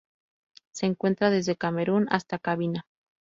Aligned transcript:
Se 0.73 0.87
encuentra 0.87 1.29
desde 1.29 1.55
Camerún 1.55 2.07
hasta 2.09 2.39
Cabinda. 2.39 2.87